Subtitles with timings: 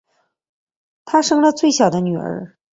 [1.05, 2.57] 她生了最小的女儿